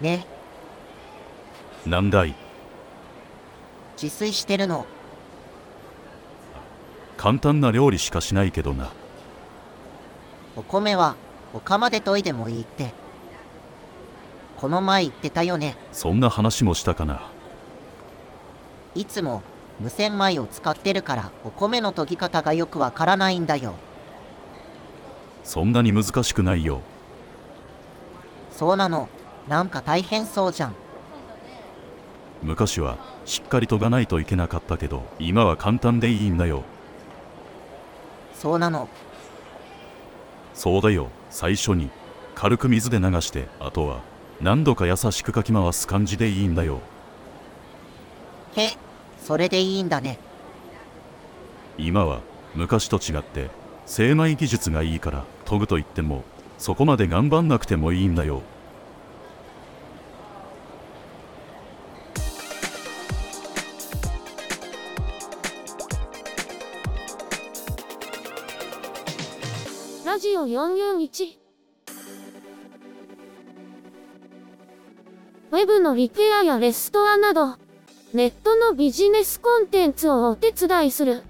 [0.00, 0.26] ね、
[1.86, 2.34] なんだい
[4.00, 4.84] 自炊してるの。
[7.16, 8.90] 簡単な料理しかしないけどな
[10.56, 11.14] お米は、
[11.54, 12.92] お釜で研いでもいいって。
[14.56, 15.76] この前言ってたよね。
[15.92, 17.30] そんな話もしたかな
[18.96, 19.42] いつも、
[19.78, 23.74] 無洗米を使ってるから、お米の研ぎ方がよくわからないんだよ。
[25.50, 26.80] そんなに難しくないよ
[28.52, 29.08] そうなの。
[29.48, 30.74] なんか大変そうじゃん。
[32.40, 36.62] 昔はしっかり研がないといけなかったけど今は簡単でいいんだよ
[38.32, 38.88] そうなの。
[40.54, 41.90] そうだよ最初に
[42.36, 44.02] 軽く水で流してあとは
[44.40, 46.80] 何度か優しくかき回す感じでいいんだよ
[48.54, 48.68] へ、
[49.20, 50.20] それでいいんだね。
[51.76, 52.20] 今は
[52.54, 53.50] 昔と違って
[53.90, 56.22] 精米技術がいいから研ぐと言っても
[56.58, 58.42] そこまで頑張んなくてもいいんだよ。
[70.06, 71.38] ラジオ441
[75.50, 77.56] ウェブのリペアやレストアなど、
[78.14, 81.24] ネットのビジネスコンテンツをお手伝いする、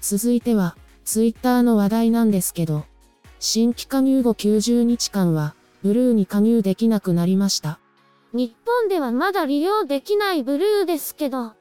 [0.00, 0.74] 続いては、
[1.04, 2.84] Twitter の話題なんですけど、
[3.40, 7.78] 新規加入後90日間は、ブルーに加入できなくなりました。
[8.32, 11.52] 日本ではまだ利用できないブルーですけど、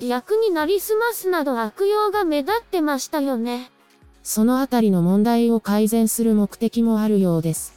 [0.00, 3.70] 逆になりすますなど悪用が目立ってましたよね。
[4.22, 7.74] そのあたりの問題を改善する目的もあるようです。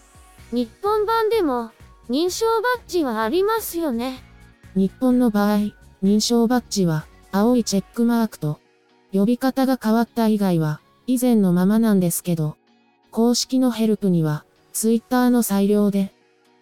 [0.52, 1.72] 日本版でも
[2.10, 4.24] 認証バッジはありますよね。
[4.76, 5.72] 日本の場合、
[6.04, 8.60] 認証バッジは、青いチェックマークと、
[9.12, 12.58] 呼び方が変わった以外は、以前のままなんですけど、
[13.10, 16.14] 公式のヘルプには、Twitter の裁量で、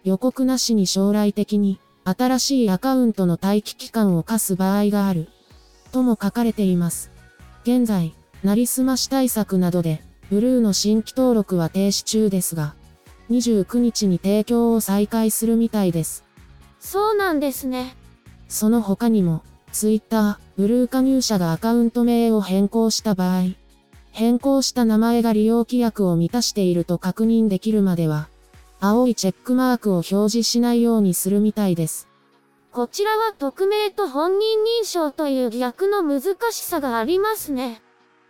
[0.02, 5.28] 予告なしに将来的に、新しいアカウントの待機期間を課す場合がある、
[5.94, 7.12] とも書かれています。
[7.62, 12.74] 現在、なりすまし対策などで、ブルーの新規登録は停止中ですが、
[13.30, 16.24] 29日に提供を再開するみたいです。
[16.80, 17.94] そうなんですね。
[18.48, 23.54] その他にも、Twitter、ブルー加入者がアカウント名を変更した場合、
[24.10, 28.28] 変更した名前が利用規約を満たしていると確認できるまでは、
[28.80, 32.08] 青いチェックマークを表示しないようにするみたいです。
[32.74, 37.80] こちらは匿名と本人認証という逆の難しさがありますね。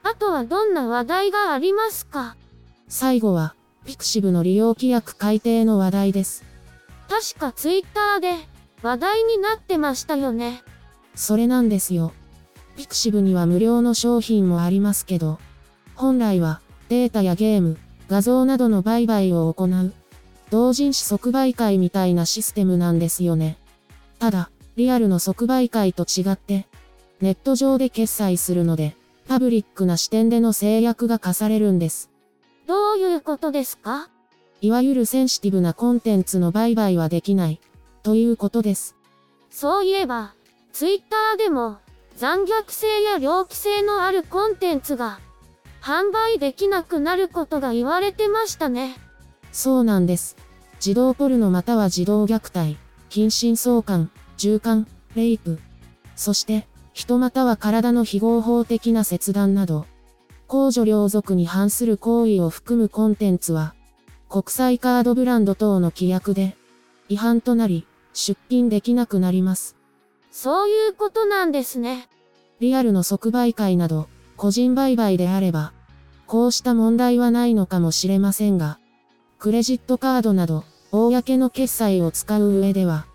[0.02, 2.36] あとはどんな話題がありますか？
[2.86, 3.54] 最後は、
[3.86, 6.44] Pixiv の利用規約改定の話題です。
[7.08, 8.34] 確か Twitter で
[8.82, 10.62] 話題になってましたよね。
[11.14, 12.12] それなんですよ。
[12.76, 15.38] Pixiv には無料の商品もありますけど、
[15.94, 16.60] 本来は
[16.90, 17.78] データやゲーム、
[18.10, 19.94] 画像などの売買を行う、
[20.50, 23.56] 同人誌即売会みたいなシステムなんですよね。
[24.24, 26.66] ただ、リアルの即売会と違って、
[27.20, 28.96] ネット上で決済するので、
[29.28, 32.08] パブリックな視点での制約が課されるんです。
[32.66, 34.08] どういうことですか？
[34.62, 37.60] いわゆるセンシティブなコンテンツの売買はできない、
[38.02, 38.96] ということです。
[39.50, 40.32] そういえば、
[40.72, 41.76] ツイッターでも、
[42.16, 45.20] 残虐性や猟奇性のあるコンテンツが、
[45.82, 48.96] 販売できなくなることが言われてましたね。
[49.52, 50.38] そうなんです。
[50.80, 52.78] 児童ポルノまたは児童虐待、
[53.14, 55.60] 近親相関、従姦、レイプ。
[56.16, 59.86] そして、人または体の非合法的な切断など、
[60.48, 63.76] 公序良俗に反する行為を含むコンテンツは、
[64.28, 66.56] 国際カードブランド等の規約で、
[67.08, 69.76] 違反となり、出品できなくなります。
[70.32, 72.08] そういうことなんですね。
[72.58, 75.72] リアルの即売会など、個人売買であれば、
[76.26, 78.80] こうした問題はないのかもしれませんが、
[79.38, 83.06] クレジットカードなど、公の決済を使う上では、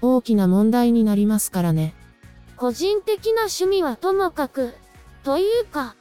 [0.00, 1.94] 大きな問題になりますからね。
[2.56, 4.72] 個人的な趣味はともかく、
[5.22, 5.96] というか、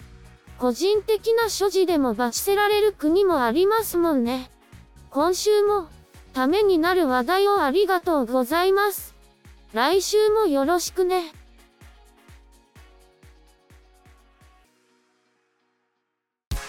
[0.58, 4.50] 個人的な所持でも罰せられる国もありますもんね。
[5.10, 5.90] 今週も、
[6.34, 9.14] ためになる話題をありがとうございます。
[9.74, 11.34] 来週もよろしくね。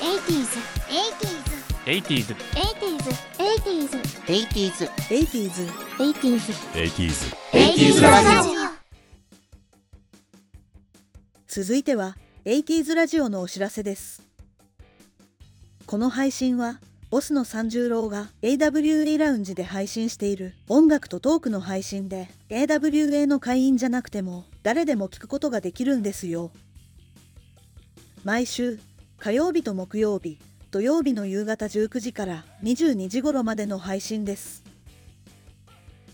[0.01, 1.46] 80s, 80s,
[1.87, 3.15] 80s 80s,
[3.47, 8.49] 80s, 80s 80s, 80s 80s ラジ
[11.47, 14.25] 続いては 80s ラジオのお知らせです。
[15.87, 26.51] この配信はボスの三十郎が AWA ラウンジで配信している音楽とトークの配信で AWA の会員じゃなくても誰でも聞くことができるんですよ。
[28.25, 28.81] 毎週
[29.19, 30.41] 火曜日と木曜日
[30.77, 34.63] 土曜日の夕方19時から22時頃までの配信です。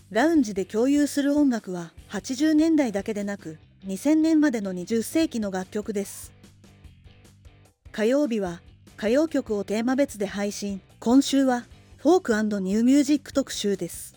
[0.09, 6.31] ラウンジで共有する音楽は80年代だけでなく2000年までの20世紀の楽曲です。
[7.91, 8.61] 火曜日は
[8.97, 10.79] 歌謡曲をテーマ別で配信。
[11.01, 11.65] 今週は
[11.97, 14.15] フォークニューミュージック特集です。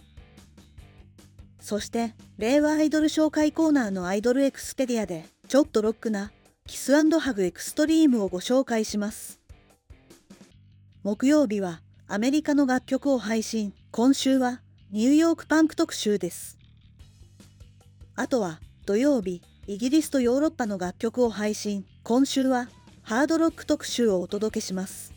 [1.59, 6.31] そして令和アイドル紹介コーナーのアイドルエクスペディアでちょっとロックな
[6.69, 9.36] キスハグエクストリームをご紹介します。
[11.07, 13.73] 木曜日はアメリカの楽曲を配信。
[13.93, 14.61] 今週は
[14.91, 16.59] ニューヨークパンク特集です。
[18.17, 21.85] あとは土曜日イギリスとヨーロッパの楽曲を配信。
[22.03, 22.69] 今週は
[23.05, 25.13] ハードロック特集をお届けします。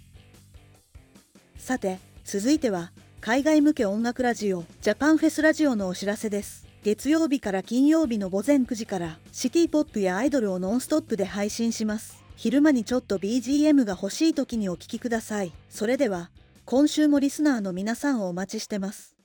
[1.57, 6.67] さて続いては海外向け音楽ラジオジャパンフェスラジオのお知らせです。
[6.83, 12.18] 月曜日から金曜日の午前9時からシティポップやアイドルをノンストップで配信します。
[12.41, 16.29] 昼間にちょっと BGM が欲しい時にお聴きくださいそれでは
[16.63, 19.17] 今週もリスナーの皆さんをお待ちしてます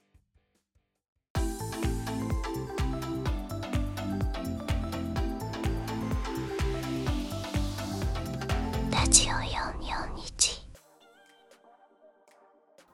[8.91, 9.45] ラジオ441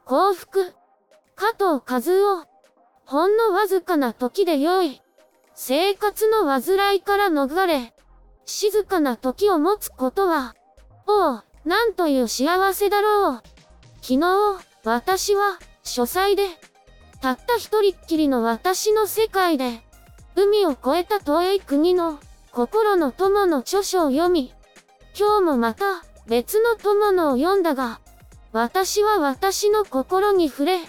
[0.04, 0.74] 幸福。
[1.34, 2.46] 加藤和夫。
[3.06, 5.00] ほんのわずかな時で良い。
[5.54, 7.94] 生活の煩いから逃れ、
[8.46, 10.54] 静かな時を持つことは、
[11.06, 13.42] おう、なんという幸せだろう。
[14.02, 14.20] 昨日、
[14.84, 16.44] 私は、書斎で、
[17.20, 19.82] たった一人っきりの私の世界で、
[20.36, 22.18] 海を越えた遠い国の、
[22.52, 24.54] 心の友の著書を読み、
[25.18, 28.00] 今日もまた、別の友のを読んだが、
[28.52, 30.80] 私は私の心に触れ、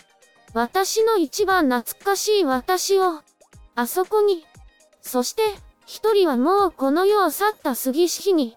[0.53, 3.21] 私の一番懐かしい私を、
[3.75, 4.45] あそこに、
[5.01, 5.43] そして、
[5.93, 8.55] 一人はもうこの世を去った杉式に、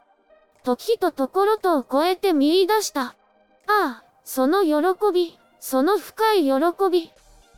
[0.63, 3.07] 時とところとを超えて見出した。
[3.07, 3.17] あ
[3.67, 4.73] あ、その喜
[5.13, 6.53] び、その深い喜
[6.93, 7.11] び、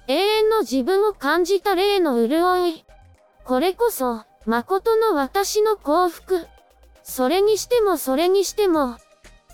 [0.09, 2.87] 永遠の自分を感じた霊の潤い。
[3.45, 6.47] これこそ、誠の私の幸福。
[7.02, 8.97] それにしてもそれにしても、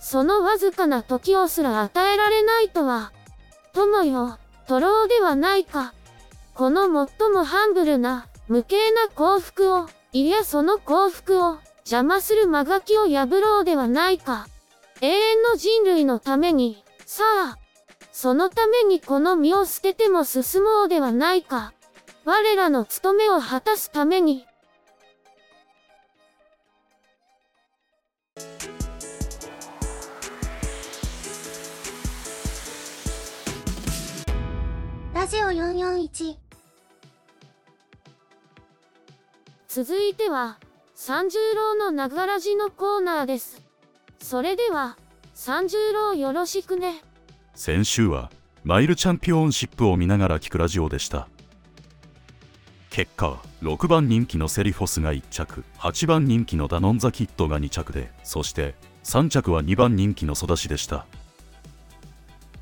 [0.00, 3.10] そのわずかな時をすら与えられないとは、
[3.72, 4.38] 友よ、
[4.68, 5.94] 徒労ではないか。
[6.54, 14.46] この最もハンブルな、無形な幸福を、いやその幸福を、邪魔する間書きを破ろうではないか。
[15.00, 17.58] 永遠の人類のために、さあ、
[18.12, 21.72] そのためにこの身を捨てても進もうではないか。
[22.26, 24.46] 我らの務めを果たすために、
[35.14, 36.41] ラジオ441
[39.74, 40.58] 続いては、
[40.94, 43.62] 三十郎のながらじのコーナーです。
[44.18, 44.98] それでは、
[45.32, 47.02] 三十郎よろしくね。
[47.54, 48.30] 先週は
[48.64, 51.26] マイルチャンピオンシップを見ながら聞くラジオでした
[52.90, 58.74] 結果は6番人気のセリフォスが1着8番人気のダノンザキットが2着でそして
[59.04, 61.06] 3着は2番人気のソダシでした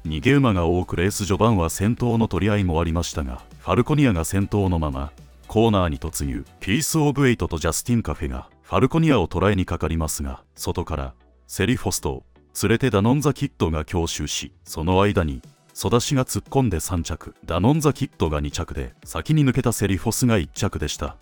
[0.04, 5.12] 逃げ馬が多くレース序盤は先頭の取り合いもありましたがファルコニアが先頭のまま
[5.50, 11.12] コーナーに突入ピース・オブ・エイトとジャスティン・カフェがファルコニアを捉えにかかりますが外から
[11.48, 12.22] セリフォスと
[12.62, 15.42] 連れてダノンザキッドが強襲しその間に
[15.74, 21.16] ソダシが突っ込んで3着ダノンザキッドが2着で先に抜けたセリフォスが1着でした。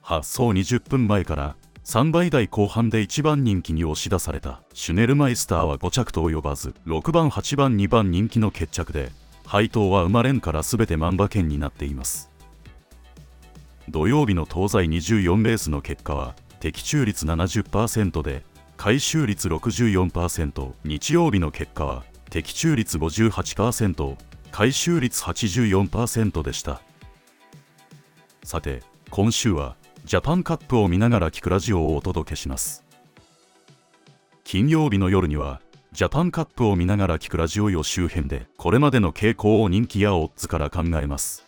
[0.00, 9.12] 発走20分前から3倍台後半で1番人気に押し出されたシュネルマイスターは5着と及ばず6番8番2番人気の決着で
[9.44, 12.31] 配当は生まれんから全て万馬券になっています。
[13.88, 14.78] 土曜日の東西
[15.12, 18.44] 24レースの結果は的中率70%で
[18.76, 24.16] 回収率64%日曜日の結果は的中率58%
[24.50, 26.80] 回収率84%でした。
[28.44, 32.84] さて今週はジャパンカップを見ながら聞くラジオをお届けします。
[34.44, 35.60] 金曜日の夜には
[35.92, 41.46] ジャパンカップを見ながら聞くラジオ予習編でこれまでの傾向を人気やオッズから考えます。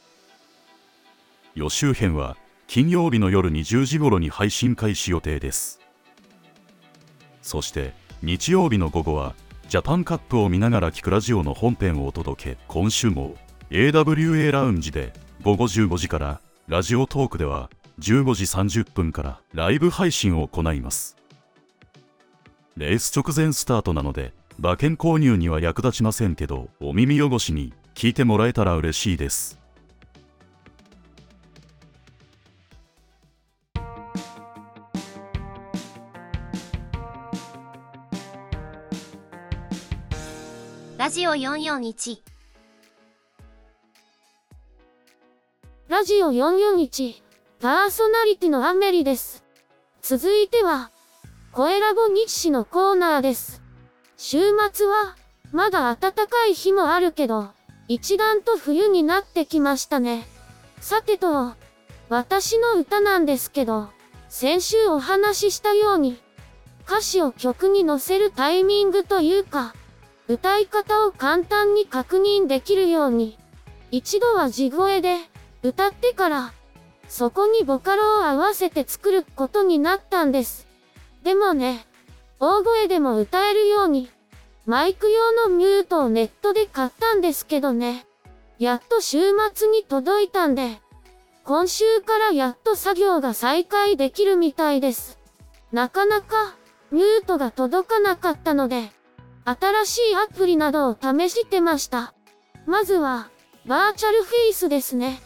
[1.55, 5.81] 予習編は金曜日の夜20時頃に配信開始予定です。
[7.43, 7.93] そして
[8.23, 9.35] 日曜日の午後は
[9.69, 13.37] ジャパンカップを見ながら聞くラジオの本編をお届け今週も
[13.71, 17.71] AWA ラウンジで午後15時からラジオトークでは
[18.01, 21.17] 15時30分からライブ配信を行います。
[22.77, 29.64] レース直前スタートなので馬券購入には役立ちませんけどお耳汚しに聞いてもらえたら嬉しいです。
[41.15, 42.19] ジオ441
[45.89, 47.23] ラジオ441
[47.61, 49.45] パーソナリティのアメリです。
[50.03, 50.91] 続いては、
[51.53, 53.63] 声ラボ日誌のコーナーです。
[54.17, 54.39] 週
[54.73, 55.15] 末は、
[55.53, 57.51] まだ暖かい日もあるけど、
[57.87, 60.27] 一段と冬になってきましたね。
[60.81, 61.53] さてと、
[62.09, 63.89] 私の歌なんですけど、
[64.29, 66.19] 先週お話ししたように、
[66.89, 69.77] 歌詞を曲に乗せるタイミングというか、
[70.27, 73.39] 歌い方を簡単に確認できるように、
[73.91, 75.19] 一度は地声で
[75.63, 76.53] 歌ってから、
[77.09, 80.67] そこにボカロを合わせて作ることになったんです。
[81.23, 81.87] でもね、
[82.41, 84.11] 大声でも歌えるように、
[84.67, 88.07] マイク用のミュートをネットで買ったんですけどね。
[88.59, 89.19] やっと週
[89.55, 90.81] 末に届いたんで、
[91.45, 95.19] 今週からやっと作業が再開できるみたいです。
[95.73, 96.55] なかなか、
[96.91, 98.91] ミュートが届かなかったので、
[99.45, 102.15] 新しいアプリなどを試してました。
[102.67, 103.29] まずは、
[103.67, 105.21] バーチャルフェイスですね。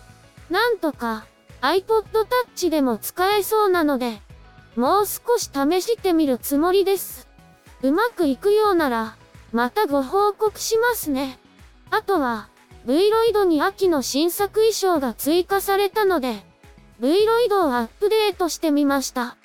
[0.51, 1.27] なんとか、
[1.61, 4.21] iPod Touch でも使えそうなので、
[4.77, 7.29] もう少し試してみるつもりです。
[7.83, 9.17] うまくいくようなら、
[9.53, 11.39] またご報告しますね。
[11.91, 12.49] あとは、
[12.87, 16.45] V ロイドに秋の新作衣装が追加されたので、
[17.01, 19.37] V ロイドをアップデートしてみました。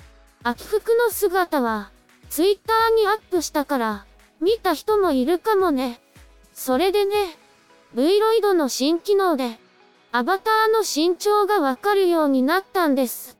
[0.44, 1.92] 秋服の姿は、
[2.30, 4.06] Twitter にアップしたから、
[4.44, 6.02] 見た人もいるかもね。
[6.54, 7.16] それでね、
[7.96, 9.58] V ロイドの新機能で、
[10.12, 13.38] アバターの身長がわかるようになったんです。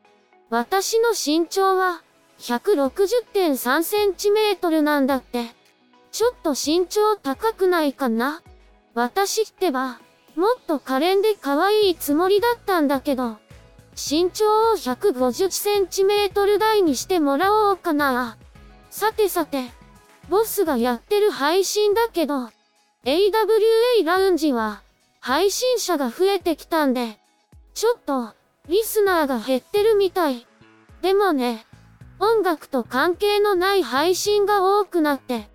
[0.50, 2.02] 私の身長は、
[2.40, 5.48] 160.3センチメートルなんだって。
[6.12, 8.42] ちょっと身長高くないかな
[8.94, 10.00] 私ってば、
[10.36, 13.38] もっと可憐で可愛いつもりだったんだけど、
[13.96, 18.38] 身長を150センチメートル台にしてもらおうかな。
[18.90, 19.72] さてさて、
[20.30, 22.50] ボスがやってる配信だけど、
[23.06, 24.82] AWA ラウンジは、
[25.20, 27.20] 配信者が増えてきたんで、
[27.74, 28.34] ちょっと、
[28.70, 30.48] リスナーが減ってるみたい。
[31.02, 31.66] でもね、
[32.20, 35.50] 音楽と関係のない配信が多くなって、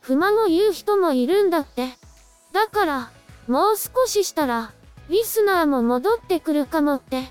[0.00, 1.88] 不満を言う人もいるんだって。
[2.52, 3.10] だから、
[3.48, 4.72] もう少ししたら、
[5.08, 7.24] リスナーも戻ってくるかもって。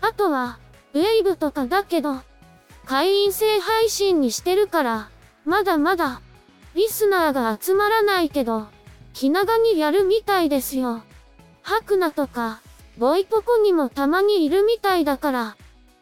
[0.00, 0.58] あとは、
[0.94, 2.16] ウェイブとかだけど、
[2.84, 5.08] 会員制配信にしてるから、
[5.44, 6.20] まだまだ、
[6.74, 8.66] リスナーが集まらないけど、
[9.12, 11.02] 気長にやるみたいですよ。
[11.62, 12.60] ハクナとか、
[12.98, 15.56] ボイポコにもたまにいるみたいだから、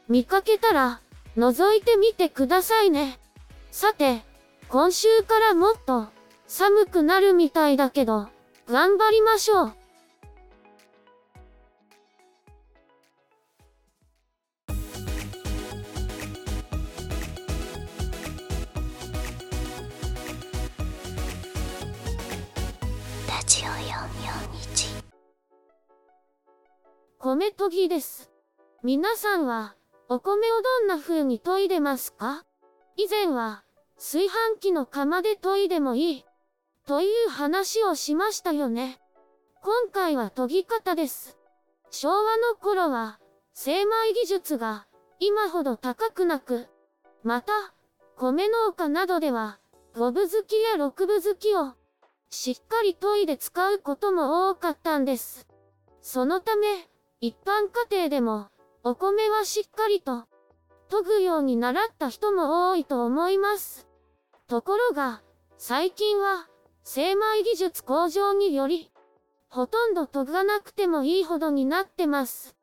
[0.08, 1.00] 見かけたら、
[1.36, 3.18] 覗いてみてくださいね。
[3.70, 4.22] さて、
[4.68, 6.06] 今週からもっと、
[6.46, 8.28] 寒くなるみたいだけど、
[8.68, 9.72] 頑張りましょう。
[27.34, 28.30] 米研ぎです。
[28.82, 29.74] 皆さんは、
[30.10, 32.44] お米をどんな風に研いでますか？
[32.98, 33.64] 以前は、
[33.96, 36.24] 炊飯器の釜で研いでもいい、
[36.86, 39.00] という話をしましたよね。
[39.62, 41.38] 今回は研ぎ方です。
[41.88, 43.18] 昭和の頃は、
[43.54, 44.86] 精米技術が
[45.18, 46.66] 今ほど高くなく、
[47.22, 47.54] また、
[48.18, 49.58] 米農家などでは、
[49.96, 51.72] 五分づきや六分づきを、
[52.28, 55.48] しっかり研いで使うことも多かったんです。
[56.02, 56.90] そのため、
[57.24, 58.48] 一般家庭でも、
[58.82, 60.24] お米はしっかりと、
[60.90, 63.86] 研ぐように習った人も多いと思います。
[64.48, 65.22] ところが、
[65.56, 66.48] 最近は、
[66.82, 68.90] 精米技術向上により、
[69.48, 72.56] ほとんど研がなくてもいいほどになってます。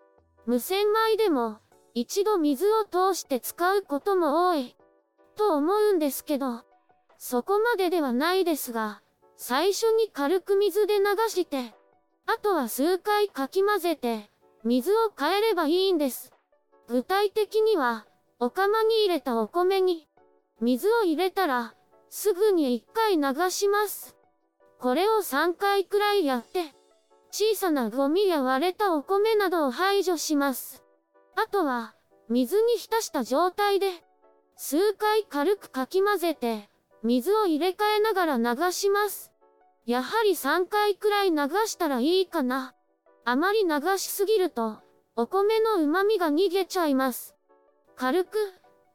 [0.46, 1.60] 無洗米でも、
[1.94, 4.76] 一度水を通して使うことも多い、
[5.38, 6.66] と思うんですけど、
[7.18, 9.02] そこまでではないですが、
[9.38, 11.74] 最初に軽く水で流して、
[12.26, 14.30] あとは数回かき混ぜて、
[14.64, 16.32] 水を変えればいいんです。
[16.88, 18.06] 具体的には、
[18.40, 20.08] お釜に入れたお米に、
[20.60, 21.76] 水を入れたら、
[22.10, 24.16] すぐに1回流します。
[24.80, 26.74] これを3回くらいやって、
[27.32, 30.84] 小さなゴミや割れたお米などを排除します。
[31.36, 31.96] あとは、
[32.28, 33.92] 水に浸した状態で、
[34.56, 36.70] 数回軽くかき混ぜて、
[37.02, 39.32] 水を入れ替えながら流します。
[39.86, 41.38] やはり3回くらい流
[41.68, 42.76] したらいいかな。
[43.30, 44.80] あまり流しすぎると、
[45.16, 47.36] お米の旨味が逃げちゃいます。
[47.96, 48.40] 軽く、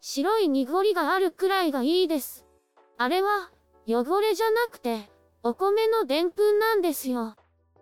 [0.00, 2.44] 白い濁りがあるくらいがいいです。
[2.98, 3.52] あれは、
[3.86, 5.08] 汚れじゃなくて、
[5.44, 7.36] お米のでんぷんなんですよ。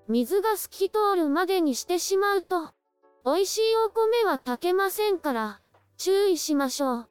[0.08, 2.68] 水が透き通るまでにしてしまうと、
[3.24, 5.62] 美味しいお米は炊けませんから、
[5.96, 7.08] 注意しましょう。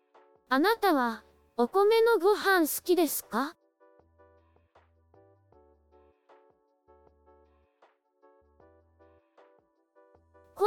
[0.50, 1.24] あなたは、
[1.57, 3.55] お米のご飯好きですか？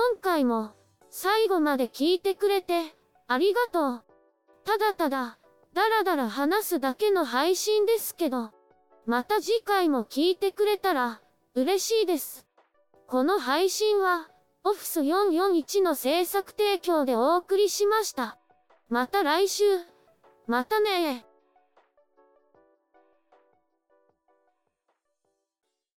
[0.06, 0.72] 今回も、
[1.08, 2.94] 最後まで聞いてくれて、
[3.26, 4.04] ありがとう。
[4.62, 5.38] ただただ、
[5.72, 8.50] だらだら話すだけの配信ですけど、
[9.06, 11.22] また次回も聞いてくれたら、
[11.54, 12.46] 嬉しいです。
[13.06, 14.28] この配信は、
[14.62, 18.36] オフィス441の制作提供でお送りしました。
[18.90, 19.64] また来週。
[20.46, 21.24] またね